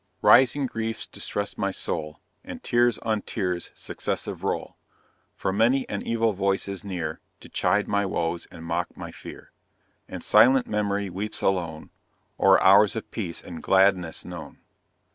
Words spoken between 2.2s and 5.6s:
And tears on tears successive roll For